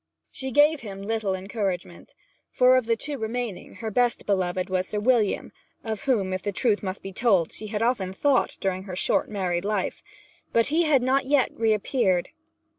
She 0.31 0.49
gave 0.49 0.79
him 0.79 1.03
little 1.03 1.35
encouragement; 1.35 2.15
for, 2.51 2.75
of 2.75 2.87
the 2.87 2.95
two 2.95 3.19
remaining, 3.19 3.75
her 3.75 3.91
best 3.91 4.25
beloved 4.25 4.67
was 4.67 4.87
Sir 4.87 4.99
William, 4.99 5.51
of 5.83 6.05
whom, 6.05 6.33
if 6.33 6.41
the 6.41 6.51
truth 6.51 6.81
must 6.81 7.03
be 7.03 7.13
told, 7.13 7.51
she 7.51 7.67
had 7.67 7.83
often 7.83 8.11
thought 8.11 8.57
during 8.59 8.85
her 8.85 8.95
short 8.95 9.29
married 9.29 9.63
life. 9.63 10.01
But 10.53 10.65
he 10.73 10.85
had 10.85 11.03
not 11.03 11.25
yet 11.25 11.51
reappeared. 11.53 12.29